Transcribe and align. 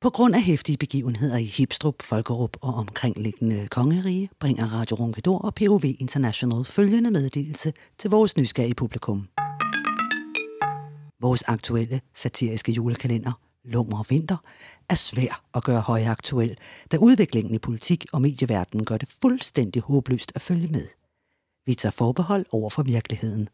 På 0.00 0.10
grund 0.10 0.34
af 0.34 0.42
hæftige 0.42 0.76
begivenheder 0.76 1.36
i 1.36 1.44
Hipstrup, 1.44 2.02
Folkerup 2.02 2.56
og 2.60 2.74
omkringliggende 2.74 3.68
kongerige, 3.68 4.28
bringer 4.40 4.66
Radio 4.66 4.96
Ronkedor 4.96 5.38
og 5.38 5.54
POV 5.54 5.84
International 5.84 6.64
følgende 6.64 7.10
meddelelse 7.10 7.72
til 7.98 8.10
vores 8.10 8.36
nysgerrige 8.36 8.74
publikum. 8.74 9.28
Vores 11.20 11.42
aktuelle 11.42 12.00
satiriske 12.14 12.72
julekalender, 12.72 13.32
Lummer 13.64 13.98
og 13.98 14.06
Vinter, 14.10 14.36
er 14.88 14.94
svær 14.94 15.44
at 15.54 15.64
gøre 15.64 15.80
højaktuel, 15.80 16.58
da 16.92 16.96
udviklingen 16.96 17.54
i 17.54 17.58
politik 17.58 18.06
og 18.12 18.22
medieverdenen 18.22 18.86
gør 18.86 18.96
det 18.96 19.08
fuldstændig 19.22 19.82
håbløst 19.82 20.32
at 20.34 20.42
følge 20.42 20.68
med. 20.68 20.86
Vi 21.66 21.74
tager 21.74 21.90
forbehold 21.90 22.46
over 22.52 22.70
for 22.70 22.82
virkeligheden. 22.82 23.48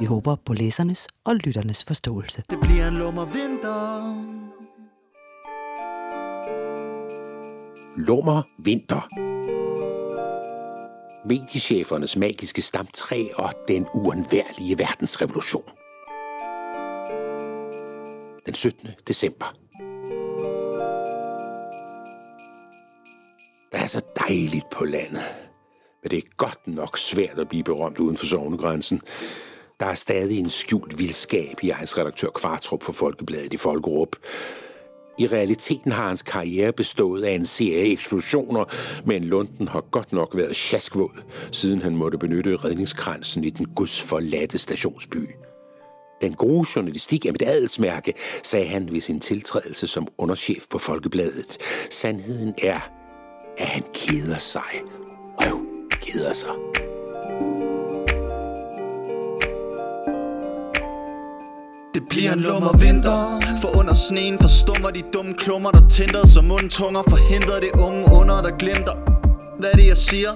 Vi 0.00 0.04
håber 0.04 0.36
på 0.46 0.52
læsernes 0.52 1.08
og 1.24 1.34
lytternes 1.34 1.84
forståelse. 1.84 2.42
Det 2.50 2.60
bliver 2.60 2.88
en 2.88 2.94
lummer 2.94 3.24
vinter. 3.24 4.14
Lummer 7.96 8.42
vinter. 8.58 9.08
Mediechefernes 11.26 12.16
magiske 12.16 12.62
stamtræ 12.62 13.28
og 13.34 13.50
den 13.68 13.86
uundværlige 13.94 14.78
verdensrevolution. 14.78 15.64
Den 18.46 18.54
17. 18.54 18.88
december. 19.08 19.54
Der 23.72 23.78
er 23.78 23.86
så 23.86 24.00
dejligt 24.28 24.70
på 24.70 24.84
landet. 24.84 25.22
Men 26.02 26.10
det 26.10 26.16
er 26.16 26.28
godt 26.36 26.66
nok 26.66 26.98
svært 26.98 27.38
at 27.38 27.48
blive 27.48 27.64
berømt 27.64 27.98
uden 27.98 28.16
for 28.16 28.26
sovnegrænsen. 28.26 29.00
Der 29.80 29.86
er 29.86 29.94
stadig 29.94 30.38
en 30.38 30.50
skjult 30.50 30.98
vildskab 30.98 31.58
i 31.62 31.68
hans 31.68 31.98
redaktør 31.98 32.28
Kvartrup 32.28 32.82
for 32.82 32.92
Folkebladet 32.92 33.54
i 33.54 33.56
Folkerup. 33.56 34.16
I 35.18 35.26
realiteten 35.26 35.92
har 35.92 36.08
hans 36.08 36.22
karriere 36.22 36.72
bestået 36.72 37.24
af 37.24 37.32
en 37.32 37.46
serie 37.46 37.92
eksplosioner, 37.92 38.64
men 39.04 39.24
Lunden 39.24 39.68
har 39.68 39.80
godt 39.80 40.12
nok 40.12 40.36
været 40.36 40.56
sjaskvåd, 40.56 41.22
siden 41.52 41.82
han 41.82 41.96
måtte 41.96 42.18
benytte 42.18 42.56
redningskransen 42.56 43.44
i 43.44 43.50
den 43.50 43.66
gudsforladte 43.66 44.58
stationsby. 44.58 45.28
Den 46.20 46.34
gode 46.34 46.68
journalistik 46.76 47.26
er 47.26 47.32
mit 47.32 47.42
adelsmærke, 47.42 48.14
sagde 48.42 48.66
han 48.66 48.92
ved 48.92 49.00
sin 49.00 49.20
tiltrædelse 49.20 49.86
som 49.86 50.08
underchef 50.18 50.64
på 50.70 50.78
Folkebladet. 50.78 51.58
Sandheden 51.90 52.54
er, 52.62 52.80
at 53.58 53.66
han 53.66 53.82
keder 53.94 54.38
sig. 54.38 54.82
Øv, 55.46 55.66
keder 55.90 56.32
sig. 56.32 56.87
Det 61.98 62.08
bliver 62.08 62.32
en 62.32 62.40
lummer 62.40 62.76
vinter. 62.76 63.40
For 63.60 63.78
under 63.78 63.92
sneen 63.92 64.38
forstummer 64.40 64.90
de 64.90 65.02
dumme 65.14 65.34
klummer 65.34 65.70
Der 65.70 65.88
tænder 65.88 66.26
som 66.26 66.44
mundtunger. 66.44 67.02
Forhindrer 67.08 67.60
det 67.60 67.70
unge 67.86 68.04
under 68.20 68.42
der 68.42 68.56
glimter. 68.56 68.94
Hvad 69.58 69.70
er 69.72 69.76
det 69.76 69.86
jeg 69.86 69.96
siger? 69.96 70.32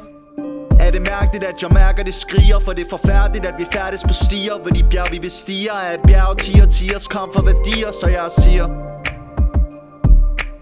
Er 0.80 0.90
det 0.90 1.02
mærkeligt 1.02 1.44
at 1.44 1.62
jeg 1.62 1.70
mærker 1.70 2.02
det 2.02 2.14
skriger? 2.14 2.58
For 2.58 2.72
det 2.72 2.84
er 2.84 2.90
forfærdeligt 2.90 3.46
at 3.46 3.54
vi 3.58 3.64
færdes 3.72 4.02
på 4.02 4.12
stier. 4.12 4.58
Hvor 4.62 4.70
de 4.70 4.84
bjerg 4.90 5.12
vi 5.12 5.18
bestiger 5.18 5.72
Er 5.72 5.94
et 5.94 6.00
bjerg 6.06 6.38
tiger 6.38 6.66
tiers 6.66 7.08
kom 7.08 7.30
for 7.34 7.42
værdier. 7.42 7.90
Så 8.00 8.06
jeg 8.06 8.28
siger 8.38 8.66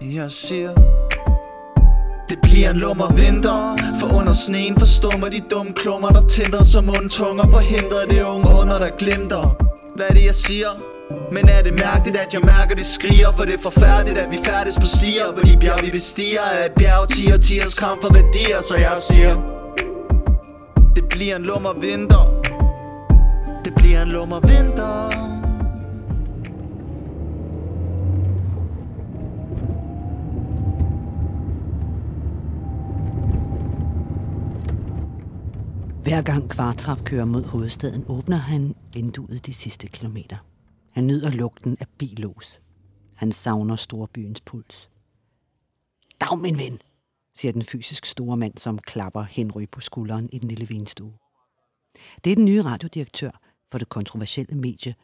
Jeg 0.01 0.31
siger 0.31 0.71
det 2.29 2.39
bliver 2.41 2.69
en 2.69 2.77
lummer 2.77 3.13
vinter. 3.13 3.77
For 3.99 4.17
under 4.19 4.33
sneen 4.33 4.79
forstummer 4.79 5.29
de 5.29 5.41
dumme 5.51 5.73
klummer 5.73 6.09
Der 6.09 6.27
tænder 6.27 6.63
som 6.63 6.83
mundtunger. 6.83 7.43
Forhindrer 7.51 8.05
det 8.09 8.23
unge 8.23 8.47
under 8.61 8.79
der 8.79 8.89
glimter 8.97 9.70
hvad 9.95 10.05
er 10.09 10.13
det 10.13 10.25
jeg 10.25 10.35
siger? 10.35 10.69
Men 11.31 11.49
er 11.49 11.61
det 11.63 11.73
mærkeligt 11.73 12.17
at 12.17 12.33
jeg 12.33 12.41
mærker 12.41 12.75
det 12.75 12.85
skriger? 12.85 13.31
For 13.31 13.43
det 13.43 13.53
er 13.53 13.61
forfærdeligt 13.61 14.17
at 14.17 14.31
vi 14.31 14.39
færdes 14.45 14.75
på 14.79 14.85
stier. 14.85 15.31
Hvor 15.33 15.41
de 15.41 15.57
bjerg 15.61 15.85
vi 15.85 15.91
bestiger 15.91 16.41
Er 16.41 16.65
et 16.65 16.71
bjerg 16.71 17.09
tiger 17.09 17.37
tiers 17.37 17.73
kamp 17.73 18.01
for 18.01 18.13
værdier. 18.13 18.61
Så 18.61 18.75
jeg 18.75 18.97
siger 19.11 19.35
Det 20.95 21.03
bliver 21.09 21.35
en 21.35 21.43
lummer 21.43 21.73
vinter. 21.73 22.23
Det 23.65 23.75
bliver 23.75 24.01
en 24.01 24.09
lummer 24.09 24.39
vinter. 24.39 25.30
Hver 36.11 36.21
gang 36.21 36.49
Kvartrap 36.49 37.03
kører 37.05 37.25
mod 37.25 37.43
hovedstaden, 37.43 38.05
åbner 38.07 38.37
han 38.37 38.75
vinduet 38.93 39.45
de 39.45 39.53
sidste 39.53 39.87
kilometer. 39.87 40.37
Han 40.89 41.07
nyder 41.07 41.31
lugten 41.31 41.77
af 41.79 41.85
bilås. 41.97 42.61
Han 43.15 43.31
savner 43.31 43.75
storbyens 43.75 44.41
puls. 44.41 44.89
Dag, 46.21 46.39
min 46.39 46.57
ven, 46.57 46.79
siger 47.35 47.51
den 47.51 47.63
fysisk 47.63 48.05
store 48.05 48.37
mand, 48.37 48.57
som 48.57 48.79
klapper 48.79 49.21
Henry 49.21 49.67
på 49.71 49.81
skulderen 49.81 50.29
i 50.31 50.39
den 50.39 50.47
lille 50.47 50.67
vinstue. 50.67 51.13
Det 52.23 52.31
er 52.31 52.35
den 52.35 52.45
nye 52.45 52.61
radiodirektør 52.61 53.31
for 53.71 53.77
det 53.77 53.89
kontroversielle 53.89 54.55
medie 54.55 54.95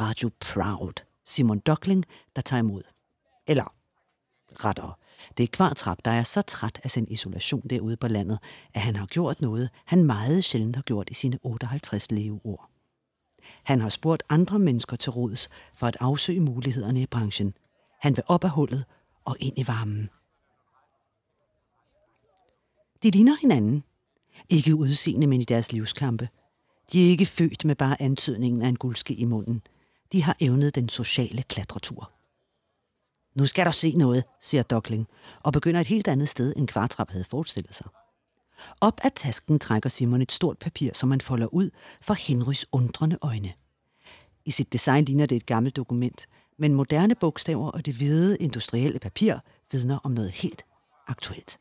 Radio 0.00 0.30
Proud, 0.40 1.04
Simon 1.24 1.58
Dockling, 1.58 2.04
der 2.36 2.42
tager 2.42 2.62
imod. 2.62 2.82
Eller 3.46 3.74
rettere, 4.52 4.94
det 5.36 5.42
er 5.42 5.48
Kvartrap, 5.52 5.98
der 6.04 6.10
er 6.10 6.22
så 6.22 6.42
træt 6.42 6.80
af 6.84 6.90
sin 6.90 7.06
isolation 7.08 7.62
derude 7.70 7.96
på 7.96 8.08
landet, 8.08 8.38
at 8.74 8.80
han 8.80 8.96
har 8.96 9.06
gjort 9.06 9.40
noget, 9.40 9.70
han 9.84 10.04
meget 10.04 10.44
sjældent 10.44 10.76
har 10.76 10.82
gjort 10.82 11.10
i 11.10 11.14
sine 11.14 11.38
58 11.42 12.10
leveår. 12.10 12.70
Han 13.62 13.80
har 13.80 13.88
spurgt 13.88 14.22
andre 14.28 14.58
mennesker 14.58 14.96
til 14.96 15.10
råds 15.10 15.48
for 15.74 15.86
at 15.86 15.96
afsøge 16.00 16.40
mulighederne 16.40 17.02
i 17.02 17.06
branchen. 17.06 17.54
Han 18.00 18.16
vil 18.16 18.24
op 18.26 18.44
af 18.44 18.50
hullet 18.50 18.84
og 19.24 19.36
ind 19.40 19.58
i 19.58 19.66
varmen. 19.66 20.10
De 23.02 23.10
ligner 23.10 23.36
hinanden. 23.40 23.84
Ikke 24.48 24.76
udseende, 24.76 25.26
men 25.26 25.40
i 25.40 25.44
deres 25.44 25.72
livskampe. 25.72 26.28
De 26.92 27.04
er 27.04 27.08
ikke 27.08 27.26
født 27.26 27.64
med 27.64 27.74
bare 27.74 28.02
antydningen 28.02 28.62
af 28.62 28.68
en 28.68 28.76
guldske 28.76 29.14
i 29.14 29.24
munden. 29.24 29.62
De 30.12 30.22
har 30.22 30.36
evnet 30.40 30.74
den 30.74 30.88
sociale 30.88 31.42
klatretur. 31.42 32.12
Nu 33.34 33.46
skal 33.46 33.66
der 33.66 33.72
se 33.72 33.92
noget, 33.96 34.24
siger 34.40 34.62
Dockling, 34.62 35.08
og 35.40 35.52
begynder 35.52 35.80
et 35.80 35.86
helt 35.86 36.08
andet 36.08 36.28
sted, 36.28 36.54
end 36.56 36.68
Kvartrap 36.68 37.10
havde 37.10 37.24
forestillet 37.24 37.74
sig. 37.74 37.86
Op 38.80 39.00
af 39.04 39.12
tasken 39.12 39.58
trækker 39.58 39.88
Simon 39.88 40.22
et 40.22 40.32
stort 40.32 40.58
papir, 40.58 40.90
som 40.94 41.08
man 41.08 41.20
folder 41.20 41.46
ud 41.46 41.70
for 42.02 42.14
Henrys 42.14 42.66
undrende 42.72 43.18
øjne. 43.22 43.52
I 44.44 44.50
sit 44.50 44.72
design 44.72 45.04
ligner 45.04 45.26
det 45.26 45.36
et 45.36 45.46
gammelt 45.46 45.76
dokument, 45.76 46.26
men 46.58 46.74
moderne 46.74 47.14
bogstaver 47.14 47.70
og 47.70 47.86
det 47.86 47.94
hvide 47.94 48.36
industrielle 48.36 48.98
papir 48.98 49.34
vidner 49.72 49.98
om 50.04 50.10
noget 50.10 50.30
helt 50.30 50.64
aktuelt. 51.06 51.58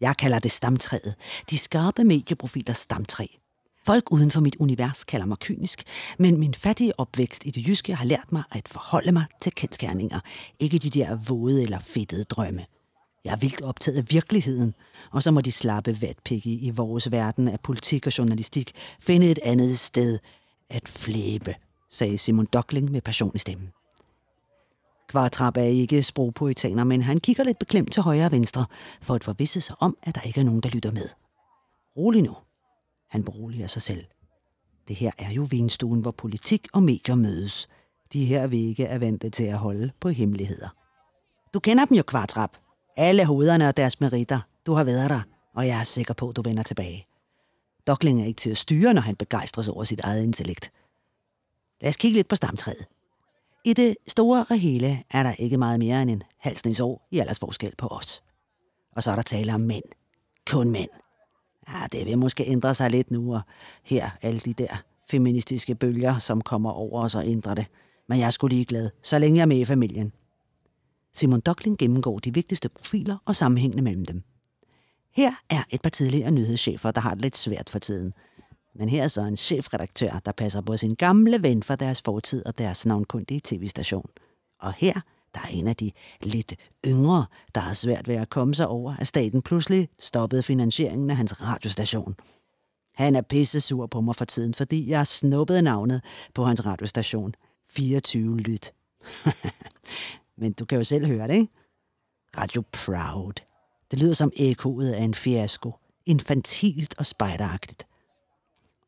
Jeg 0.00 0.16
kalder 0.16 0.38
det 0.38 0.52
stamtræet. 0.52 1.14
De 1.50 1.58
skarpe 1.58 2.04
medieprofiler 2.04 2.74
stamtræ. 2.74 3.26
Folk 3.88 4.12
uden 4.12 4.30
for 4.30 4.40
mit 4.40 4.56
univers 4.56 5.04
kalder 5.04 5.26
mig 5.26 5.38
kynisk, 5.38 5.82
men 6.18 6.40
min 6.40 6.54
fattige 6.54 7.00
opvækst 7.00 7.46
i 7.46 7.50
det 7.50 7.68
jyske 7.68 7.94
har 7.94 8.04
lært 8.04 8.32
mig 8.32 8.42
at 8.52 8.68
forholde 8.68 9.12
mig 9.12 9.24
til 9.42 9.52
kendskærninger, 9.52 10.20
ikke 10.58 10.78
de 10.78 10.90
der 10.90 11.18
våde 11.28 11.62
eller 11.62 11.78
fedtede 11.78 12.24
drømme. 12.24 12.66
Jeg 13.24 13.32
er 13.32 13.36
vildt 13.36 13.62
optaget 13.62 13.98
af 13.98 14.04
virkeligheden, 14.10 14.74
og 15.12 15.22
så 15.22 15.30
må 15.30 15.40
de 15.40 15.52
slappe 15.52 16.02
vatpikke 16.02 16.50
i 16.50 16.70
vores 16.70 17.10
verden 17.10 17.48
af 17.48 17.60
politik 17.60 18.06
og 18.06 18.18
journalistik 18.18 18.72
finde 19.00 19.30
et 19.30 19.38
andet 19.42 19.78
sted 19.78 20.18
at 20.70 20.88
flæbe, 20.88 21.54
sagde 21.90 22.18
Simon 22.18 22.46
Dockling 22.52 22.90
med 22.90 23.00
passion 23.00 23.32
i 23.34 23.38
stemmen. 23.38 23.68
Kvartrap 25.08 25.56
er 25.56 25.62
ikke 25.62 26.02
sprogpoetaner, 26.02 26.84
men 26.84 27.02
han 27.02 27.20
kigger 27.20 27.44
lidt 27.44 27.58
beklemt 27.58 27.92
til 27.92 28.02
højre 28.02 28.26
og 28.26 28.32
venstre, 28.32 28.66
for 29.02 29.14
at 29.14 29.24
forvisse 29.24 29.60
sig 29.60 29.76
om, 29.80 29.96
at 30.02 30.14
der 30.14 30.20
ikke 30.20 30.40
er 30.40 30.44
nogen, 30.44 30.60
der 30.60 30.68
lytter 30.68 30.92
med. 30.92 31.08
Rolig 31.96 32.22
nu. 32.22 32.36
Han 33.08 33.24
beroliger 33.24 33.66
sig 33.66 33.82
selv. 33.82 34.04
Det 34.88 34.96
her 34.96 35.10
er 35.18 35.30
jo 35.30 35.46
vinstuen, 35.50 36.00
hvor 36.00 36.10
politik 36.10 36.66
og 36.72 36.82
medier 36.82 37.14
mødes. 37.14 37.66
De 38.12 38.24
her 38.24 38.46
vægge 38.46 38.84
er 38.84 38.98
vant 38.98 39.34
til 39.34 39.44
at 39.44 39.58
holde 39.58 39.90
på 40.00 40.08
hemmeligheder. 40.08 40.68
Du 41.54 41.60
kender 41.60 41.84
dem 41.84 41.96
jo, 41.96 42.02
Kvartrap. 42.02 42.56
Alle 42.96 43.24
hovederne 43.24 43.68
og 43.68 43.76
deres 43.76 44.00
meritter. 44.00 44.40
Du 44.66 44.72
har 44.72 44.84
været 44.84 45.10
der, 45.10 45.20
og 45.54 45.66
jeg 45.66 45.80
er 45.80 45.84
sikker 45.84 46.14
på, 46.14 46.28
at 46.28 46.36
du 46.36 46.42
vender 46.42 46.62
tilbage. 46.62 47.06
Dokling 47.86 48.22
er 48.22 48.26
ikke 48.26 48.38
til 48.38 48.50
at 48.50 48.56
styre, 48.56 48.94
når 48.94 49.00
han 49.00 49.16
begejstres 49.16 49.68
over 49.68 49.84
sit 49.84 50.00
eget 50.00 50.22
intellekt. 50.24 50.72
Lad 51.80 51.88
os 51.88 51.96
kigge 51.96 52.18
lidt 52.18 52.28
på 52.28 52.36
stamtræet. 52.36 52.86
I 53.64 53.72
det 53.72 53.96
store 54.06 54.46
og 54.50 54.58
hele 54.58 55.04
er 55.10 55.22
der 55.22 55.34
ikke 55.34 55.58
meget 55.58 55.78
mere 55.78 56.02
end 56.02 56.10
en 56.10 56.22
halsnings 56.38 56.80
år 56.80 57.08
i 57.10 57.18
aldersforskel 57.18 57.76
på 57.78 57.86
os. 57.86 58.22
Og 58.92 59.02
så 59.02 59.10
er 59.10 59.14
der 59.14 59.22
tale 59.22 59.54
om 59.54 59.60
mænd. 59.60 59.84
Kun 60.46 60.70
mænd 60.70 60.90
ah, 61.74 61.88
det 61.92 62.06
vil 62.06 62.18
måske 62.18 62.44
ændre 62.46 62.74
sig 62.74 62.90
lidt 62.90 63.10
nu, 63.10 63.34
og 63.34 63.40
her 63.82 64.10
alle 64.22 64.40
de 64.40 64.52
der 64.52 64.82
feministiske 65.10 65.74
bølger, 65.74 66.18
som 66.18 66.40
kommer 66.40 66.70
over 66.70 67.02
os 67.02 67.14
og 67.14 67.26
ændrer 67.26 67.54
det. 67.54 67.66
Men 68.08 68.18
jeg 68.18 68.26
er 68.26 68.30
sgu 68.30 68.46
ligeglad, 68.46 68.90
så 69.02 69.18
længe 69.18 69.36
jeg 69.36 69.42
er 69.42 69.46
med 69.46 69.58
i 69.58 69.64
familien. 69.64 70.12
Simon 71.12 71.40
Dockling 71.40 71.78
gennemgår 71.78 72.18
de 72.18 72.34
vigtigste 72.34 72.68
profiler 72.68 73.16
og 73.24 73.36
sammenhængene 73.36 73.82
mellem 73.82 74.04
dem. 74.04 74.22
Her 75.12 75.32
er 75.50 75.62
et 75.70 75.82
par 75.82 75.90
tidligere 75.90 76.30
nyhedschefer, 76.30 76.90
der 76.90 77.00
har 77.00 77.14
det 77.14 77.22
lidt 77.22 77.36
svært 77.36 77.70
for 77.70 77.78
tiden. 77.78 78.14
Men 78.74 78.88
her 78.88 79.04
er 79.04 79.08
så 79.08 79.20
en 79.20 79.36
chefredaktør, 79.36 80.20
der 80.24 80.32
passer 80.32 80.60
på 80.60 80.76
sin 80.76 80.94
gamle 80.94 81.42
ven 81.42 81.62
fra 81.62 81.76
deres 81.76 82.02
fortid 82.02 82.46
og 82.46 82.58
deres 82.58 82.86
navnkundige 82.86 83.40
tv-station. 83.44 84.10
Og 84.60 84.72
her, 84.72 85.00
der 85.34 85.40
er 85.40 85.48
en 85.48 85.68
af 85.68 85.76
de 85.76 85.92
lidt 86.20 86.54
yngre, 86.86 87.26
der 87.54 87.60
har 87.60 87.74
svært 87.74 88.08
ved 88.08 88.14
at 88.14 88.30
komme 88.30 88.54
sig 88.54 88.68
over, 88.68 88.96
at 88.96 89.08
staten 89.08 89.42
pludselig 89.42 89.88
stoppede 89.98 90.42
finansieringen 90.42 91.10
af 91.10 91.16
hans 91.16 91.40
radiostation. 91.40 92.16
Han 92.94 93.16
er 93.16 93.22
pisse 93.22 93.60
sur 93.60 93.86
på 93.86 94.00
mig 94.00 94.16
for 94.16 94.24
tiden, 94.24 94.54
fordi 94.54 94.90
jeg 94.90 94.98
har 94.98 95.04
snuppet 95.04 95.64
navnet 95.64 96.04
på 96.34 96.44
hans 96.44 96.66
radiostation. 96.66 97.34
24 97.70 98.38
lyt. 98.38 98.72
Men 100.40 100.52
du 100.52 100.64
kan 100.64 100.78
jo 100.78 100.84
selv 100.84 101.06
høre 101.06 101.28
det, 101.28 101.34
ikke? 101.34 101.52
Radio 102.36 102.62
Proud. 102.72 103.32
Det 103.90 103.98
lyder 103.98 104.14
som 104.14 104.32
ekkoet 104.36 104.92
af 104.92 105.02
en 105.02 105.14
fiasko. 105.14 105.72
Infantilt 106.06 106.94
og 106.98 107.06
spejderagtigt. 107.06 107.86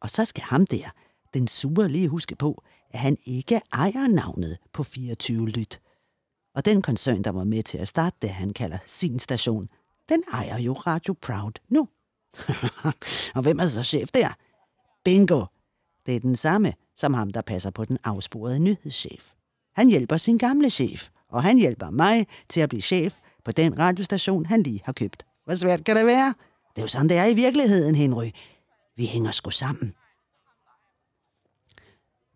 Og 0.01 0.11
så 0.11 0.25
skal 0.25 0.43
ham 0.45 0.67
der, 0.67 0.91
den 1.35 1.49
sure 1.49 1.89
lige 1.89 2.09
huske 2.09 2.37
på, 2.37 2.63
at 2.91 2.99
han 3.01 3.17
ikke 3.25 3.61
ejer 3.73 4.07
navnet 4.07 4.59
på 4.73 4.83
24 4.83 5.49
lyt. 5.49 5.81
Og 6.55 6.65
den 6.65 6.83
koncern, 6.83 7.23
der 7.23 7.31
var 7.31 7.45
med 7.45 7.63
til 7.63 7.79
at 7.79 7.89
starte 7.89 8.17
det, 8.23 8.31
han 8.31 8.53
kalder 8.53 8.79
sin 8.87 9.19
station, 9.19 9.69
den 10.09 10.23
ejer 10.33 10.59
jo 10.59 10.73
Radio 10.73 11.15
Proud 11.23 11.53
nu. 11.69 11.89
og 13.37 13.43
hvem 13.43 13.59
er 13.59 13.67
så 13.67 13.83
chef 13.83 14.09
der? 14.15 14.29
Bingo! 15.05 15.45
Det 16.07 16.17
er 16.17 16.21
den 16.21 16.37
samme 16.37 16.75
som 16.97 17.15
ham, 17.15 17.31
der 17.31 17.41
passer 17.41 17.71
på 17.71 17.85
den 17.85 17.99
afsporede 18.05 18.59
nyhedschef. 18.59 19.33
Han 19.73 19.89
hjælper 19.89 20.17
sin 20.17 20.39
gamle 20.39 20.71
chef, 20.71 21.09
og 21.29 21.43
han 21.43 21.59
hjælper 21.59 21.91
mig 21.91 22.27
til 22.49 22.61
at 22.61 22.69
blive 22.69 22.83
chef 22.83 23.19
på 23.45 23.53
den 23.53 23.79
radiostation, 23.79 24.47
han 24.47 24.63
lige 24.63 24.83
har 24.85 24.93
købt. 24.93 25.27
Hvor 25.45 25.55
svært 25.55 25.85
kan 25.85 25.97
det 25.97 26.07
være? 26.07 26.35
Det 26.75 26.79
er 26.79 26.83
jo 26.83 26.89
sådan, 26.89 27.09
det 27.09 27.17
er 27.17 27.27
i 27.27 27.35
virkeligheden, 27.35 27.95
Henry. 27.95 28.31
Vi 28.97 29.07
hænger 29.07 29.31
sgu 29.31 29.51
sammen. 29.51 29.95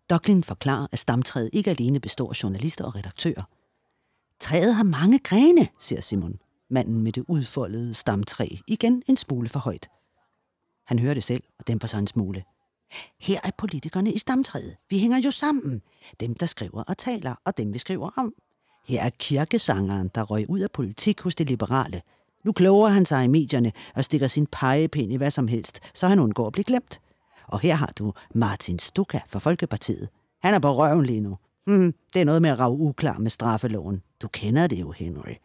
Docklin 0.09 0.43
forklarer, 0.43 0.87
at 0.91 0.99
stamtræet 0.99 1.49
ikke 1.53 1.69
alene 1.69 1.99
består 1.99 2.29
af 2.29 2.43
journalister 2.43 2.85
og 2.85 2.95
redaktører. 2.95 3.43
Træet 4.45 4.75
har 4.75 4.83
mange 4.83 5.19
grene, 5.19 5.67
siger 5.79 6.01
Simon, 6.01 6.39
manden 6.69 7.01
med 7.01 7.11
det 7.11 7.23
udfoldede 7.27 7.93
stamtræ, 7.93 8.47
igen 8.67 9.03
en 9.07 9.17
smule 9.17 9.49
for 9.49 9.59
højt. 9.59 9.89
Han 10.87 10.99
hører 10.99 11.13
det 11.13 11.23
selv 11.23 11.43
og 11.59 11.67
dæmper 11.67 11.87
sig 11.87 11.99
en 11.99 12.07
smule. 12.07 12.43
Her 13.19 13.39
er 13.43 13.51
politikerne 13.57 14.11
i 14.13 14.17
stamtræet. 14.17 14.75
Vi 14.89 14.99
hænger 14.99 15.17
jo 15.17 15.31
sammen. 15.31 15.81
Dem, 16.19 16.35
der 16.35 16.45
skriver 16.45 16.83
og 16.83 16.97
taler, 16.97 17.35
og 17.45 17.57
dem, 17.57 17.73
vi 17.73 17.77
skriver 17.77 18.09
om. 18.17 18.33
Her 18.87 19.01
er 19.03 19.09
kirkesangeren, 19.09 20.09
der 20.15 20.23
røg 20.23 20.49
ud 20.49 20.59
af 20.59 20.71
politik 20.71 21.21
hos 21.21 21.35
det 21.35 21.49
liberale. 21.49 22.01
Nu 22.43 22.51
kloger 22.51 22.87
han 22.87 23.05
sig 23.05 23.23
i 23.23 23.27
medierne 23.27 23.71
og 23.95 24.03
stikker 24.03 24.27
sin 24.27 24.47
pegepind 24.51 25.13
i 25.13 25.15
hvad 25.15 25.31
som 25.31 25.47
helst, 25.47 25.79
så 25.93 26.07
han 26.07 26.19
undgår 26.19 26.47
at 26.47 26.53
blive 26.53 26.65
glemt. 26.65 27.01
Og 27.47 27.59
her 27.59 27.75
har 27.75 27.93
du 27.99 28.13
Martin 28.35 28.79
Stuka 28.79 29.19
fra 29.27 29.39
Folkepartiet. 29.39 30.09
Han 30.41 30.53
er 30.53 30.59
på 30.59 30.75
røven 30.75 31.05
lige 31.05 31.21
nu. 31.21 31.37
Hmm, 31.65 31.93
det 32.13 32.21
er 32.21 32.25
noget 32.25 32.41
med 32.41 32.49
at 32.49 32.59
rave 32.59 32.77
uklar 32.77 33.17
med 33.17 33.29
straffeloven. 33.29 34.01
Du 34.21 34.27
kender 34.27 34.67
det 34.67 34.79
jo, 34.79 34.91
Henry. 34.91 35.35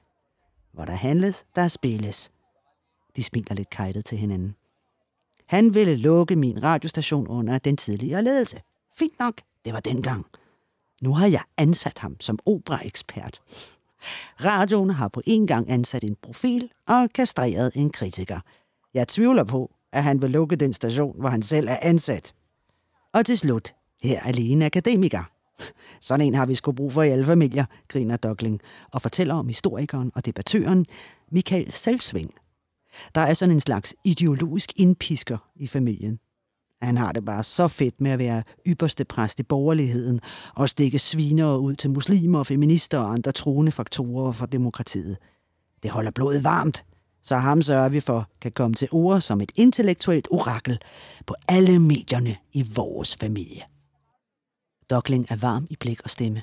Hvor 0.73 0.85
der 0.85 0.93
handles, 0.93 1.47
der 1.57 1.69
spilles. 1.69 2.33
De 3.17 3.23
smiler 3.23 3.55
lidt 3.55 3.71
kajtet 3.71 4.05
til 4.05 4.19
hinanden. 4.19 4.55
Han 5.47 5.75
ville 5.75 5.97
lukke 5.97 6.37
min 6.37 6.63
radiostation 6.63 7.29
under 7.29 7.59
den 7.59 7.77
tidligere 7.77 8.23
ledelse. 8.23 8.61
Fint 8.97 9.19
nok, 9.19 9.41
det 9.65 9.73
var 9.73 9.81
dengang. 9.81 10.27
Nu 11.03 11.15
har 11.15 11.27
jeg 11.27 11.43
ansat 11.57 11.99
ham 11.99 12.21
som 12.21 12.39
operaekspert. 12.47 13.41
Radioen 14.45 14.91
har 14.91 15.09
på 15.09 15.23
en 15.27 15.47
gang 15.47 15.71
ansat 15.71 16.05
en 16.05 16.17
profil 16.23 16.71
og 16.87 17.11
kastreret 17.15 17.73
en 17.75 17.91
kritiker. 17.91 18.41
Jeg 18.95 19.09
tvivler 19.09 19.45
på, 19.45 19.71
at 19.93 20.05
han 20.05 20.23
vil 20.23 20.31
lukke 20.31 20.57
den 20.57 20.73
station, 20.73 21.21
hvor 21.21 21.29
han 21.29 21.43
selv 21.43 21.69
er 21.69 21.79
ansat. 21.83 22.35
Og 23.13 23.27
til 23.27 23.39
slut, 23.39 23.75
her 24.03 24.23
er 24.23 24.33
lige 24.33 24.53
en 24.53 24.63
akademiker. 24.63 25.31
Sådan 26.01 26.27
en 26.27 26.35
har 26.35 26.47
vi 26.47 26.55
sgu 26.55 26.73
brug 26.73 26.93
for 26.93 27.03
i 27.03 27.11
alle 27.11 27.25
familier, 27.25 27.65
griner 27.89 28.17
Dogling 28.17 28.61
og 28.93 29.03
fortæller 29.03 29.35
om 29.35 29.49
historikeren 29.49 30.13
og 30.15 30.27
debattøren 30.27 30.87
Michael 31.31 31.73
Selvsving. 31.73 32.31
Der 33.15 33.21
er 33.21 33.35
sådan 33.35 33.55
en 33.55 33.61
slags 33.61 33.95
ideologisk 34.05 34.73
indpisker 34.77 35.39
i 35.57 35.67
familien. 35.67 36.19
Han 36.83 36.97
har 36.97 37.13
det 37.13 37.25
bare 37.25 37.45
så 37.45 37.69
fedt 37.69 38.01
med 38.01 38.11
at 38.11 38.19
være 38.19 38.43
ypperste 38.67 39.05
præst 39.05 39.41
i 39.41 39.43
borgerligheden 39.43 40.21
og 40.55 40.69
stikke 40.69 40.99
sviner 40.99 41.57
ud 41.57 41.75
til 41.75 41.91
muslimer, 41.91 42.43
feminister 42.43 42.99
og 42.99 43.13
andre 43.13 43.33
troende 43.33 43.73
faktorer 43.73 44.33
for 44.33 44.47
demokratiet. 44.47 45.17
Det 45.83 45.91
holder 45.91 46.11
blodet 46.11 46.45
varmt, 46.45 46.85
så 47.23 47.37
ham 47.37 47.63
sørger 47.63 47.89
vi 47.89 48.01
for 48.01 48.29
kan 48.41 48.53
komme 48.53 48.75
til 48.75 48.89
ord 48.93 49.21
som 49.21 49.41
et 49.41 49.53
intellektuelt 49.55 50.29
orakel 50.31 50.79
på 51.27 51.35
alle 51.49 51.79
medierne 51.79 52.37
i 52.53 52.65
vores 52.77 53.17
familie. 53.17 53.63
Dokling 54.91 55.27
er 55.31 55.37
varm 55.37 55.67
i 55.71 55.77
blik 55.77 56.01
og 56.05 56.11
stemme. 56.11 56.43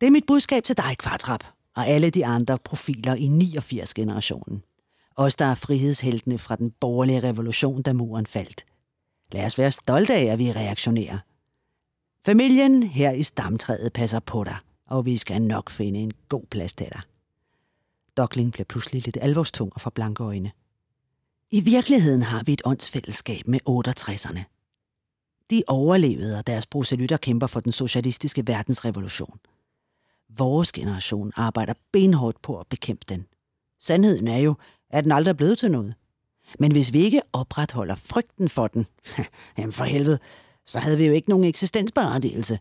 Det 0.00 0.06
er 0.06 0.10
mit 0.10 0.26
budskab 0.26 0.64
til 0.64 0.76
dig, 0.76 0.98
Kvartrap, 0.98 1.44
og 1.76 1.86
alle 1.86 2.10
de 2.10 2.26
andre 2.26 2.58
profiler 2.58 3.14
i 3.14 3.26
89-generationen. 3.26 4.62
Os, 5.16 5.36
der 5.36 5.44
er 5.44 5.54
frihedsheltene 5.54 6.38
fra 6.38 6.56
den 6.56 6.70
borgerlige 6.70 7.20
revolution, 7.20 7.82
da 7.82 7.92
muren 7.92 8.26
faldt. 8.26 8.64
Lad 9.32 9.46
os 9.46 9.58
være 9.58 9.70
stolte 9.70 10.14
af, 10.14 10.24
at 10.24 10.38
vi 10.38 10.52
reaktionerer. 10.52 11.18
Familien 12.26 12.82
her 12.82 13.10
i 13.10 13.22
stamtræet 13.22 13.92
passer 13.92 14.20
på 14.20 14.44
dig, 14.44 14.56
og 14.86 15.06
vi 15.06 15.16
skal 15.16 15.42
nok 15.42 15.70
finde 15.70 16.00
en 16.00 16.12
god 16.28 16.46
plads 16.50 16.74
til 16.74 16.86
dig. 16.92 17.00
Dokling 18.16 18.52
bliver 18.52 18.64
pludselig 18.64 19.04
lidt 19.04 19.18
alvorstung 19.20 19.72
og 19.74 19.80
får 19.80 19.90
blanke 19.90 20.22
øjne. 20.22 20.52
I 21.50 21.60
virkeligheden 21.60 22.22
har 22.22 22.42
vi 22.42 22.52
et 22.52 22.62
åndsfællesskab 22.64 23.46
med 23.46 23.60
68'erne. 23.68 24.55
De 25.50 25.62
overlevede, 25.66 26.38
og 26.38 26.46
deres 26.46 26.66
proselytter 26.66 27.16
kæmper 27.16 27.46
for 27.46 27.60
den 27.60 27.72
socialistiske 27.72 28.46
verdensrevolution. 28.46 29.40
Vores 30.28 30.72
generation 30.72 31.32
arbejder 31.36 31.74
benhårdt 31.92 32.42
på 32.42 32.60
at 32.60 32.66
bekæmpe 32.66 33.04
den. 33.08 33.26
Sandheden 33.80 34.28
er 34.28 34.38
jo, 34.38 34.54
at 34.90 35.04
den 35.04 35.12
aldrig 35.12 35.30
er 35.30 35.36
blevet 35.36 35.58
til 35.58 35.70
noget. 35.70 35.94
Men 36.58 36.72
hvis 36.72 36.92
vi 36.92 36.98
ikke 36.98 37.22
opretholder 37.32 37.94
frygten 37.94 38.48
for 38.48 38.66
den, 38.66 38.86
jamen 39.58 39.72
for 39.72 39.84
helvede, 39.84 40.18
så 40.66 40.78
havde 40.78 40.98
vi 40.98 41.06
jo 41.06 41.12
ikke 41.12 41.28
nogen 41.28 41.44
eksistensberettigelse. 41.44 42.58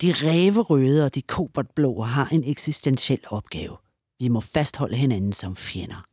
De 0.00 0.12
ræverøde 0.12 1.04
og 1.04 1.14
de 1.14 1.22
kobertblå 1.22 2.02
har 2.02 2.28
en 2.32 2.44
eksistentiel 2.44 3.20
opgave. 3.26 3.76
Vi 4.18 4.28
må 4.28 4.40
fastholde 4.40 4.96
hinanden 4.96 5.32
som 5.32 5.56
fjender. 5.56 6.06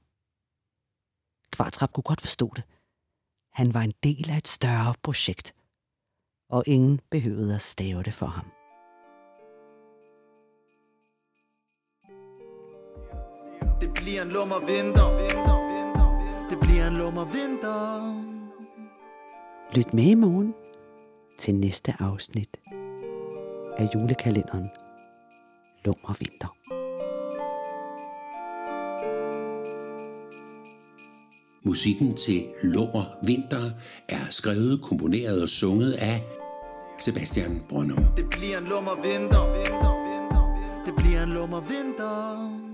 Kvartrap 1.52 1.94
kunne 1.94 2.04
godt 2.04 2.22
forstå 2.22 2.54
det. 2.56 2.64
Han 3.56 3.74
var 3.74 3.82
en 3.82 3.94
del 4.04 4.30
af 4.30 4.38
et 4.38 4.48
større 4.48 4.94
projekt, 5.04 5.54
og 6.50 6.64
ingen 6.68 7.00
behøvede 7.12 7.56
at 7.56 7.62
stave 7.62 8.04
det 8.04 8.14
for 8.14 8.26
ham. 8.26 8.46
Det 13.82 13.94
bliver 13.94 14.22
en 14.22 14.30
lummer 14.30 14.60
vinter 14.60 15.10
Det 16.50 16.60
bliver 16.60 16.88
en 16.88 16.94
lummer 16.94 17.26
vinter 17.26 18.14
Lyt 19.76 19.94
med 19.94 20.04
i 20.04 20.16
morgen 20.16 20.54
til 21.40 21.56
næste 21.56 21.94
afsnit 22.00 22.58
af 23.78 23.90
julekalenderen 23.96 24.70
Lummer 25.86 26.16
Vinter. 26.20 26.65
Musikken 31.66 32.16
til 32.16 32.44
Lår 32.64 33.20
Vinter 33.22 33.72
er 34.08 34.26
skrevet, 34.30 34.82
komponeret 34.82 35.42
og 35.42 35.50
sunget 35.50 35.92
af 35.92 36.24
Sebastian 37.00 37.62
Brønum. 37.70 38.06
Det 38.18 38.26
bliver 38.30 38.58
en 38.58 38.64
lummer 38.64 38.96
vinter 39.04 39.46
Det 40.86 40.96
bliver 40.96 41.24
en 41.24 41.30
lummer 41.30 41.60
vinter 41.60 42.65